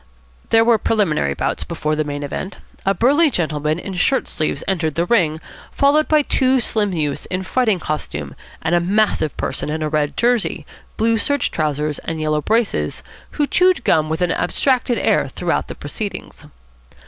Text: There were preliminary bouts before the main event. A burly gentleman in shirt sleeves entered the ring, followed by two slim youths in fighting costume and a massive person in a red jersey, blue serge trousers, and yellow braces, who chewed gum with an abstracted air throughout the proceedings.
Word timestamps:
There 0.49 0.65
were 0.65 0.79
preliminary 0.79 1.35
bouts 1.35 1.63
before 1.63 1.95
the 1.95 2.03
main 2.03 2.23
event. 2.23 2.57
A 2.87 2.95
burly 2.95 3.29
gentleman 3.29 3.77
in 3.77 3.93
shirt 3.93 4.27
sleeves 4.27 4.63
entered 4.67 4.95
the 4.95 5.05
ring, 5.05 5.39
followed 5.71 6.07
by 6.07 6.23
two 6.23 6.59
slim 6.59 6.91
youths 6.91 7.27
in 7.27 7.43
fighting 7.43 7.79
costume 7.79 8.33
and 8.63 8.73
a 8.73 8.79
massive 8.79 9.37
person 9.37 9.69
in 9.69 9.83
a 9.83 9.89
red 9.89 10.17
jersey, 10.17 10.65
blue 10.97 11.19
serge 11.19 11.51
trousers, 11.51 11.99
and 11.99 12.19
yellow 12.19 12.41
braces, 12.41 13.03
who 13.33 13.45
chewed 13.45 13.83
gum 13.83 14.09
with 14.09 14.23
an 14.23 14.31
abstracted 14.31 14.97
air 14.97 15.27
throughout 15.27 15.67
the 15.67 15.75
proceedings. 15.75 16.47